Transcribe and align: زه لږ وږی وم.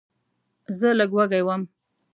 زه 0.77 0.89
لږ 0.99 1.11
وږی 1.17 1.41
وم. 1.47 1.61